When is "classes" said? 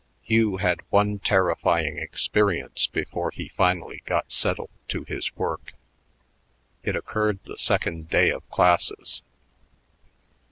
8.49-9.21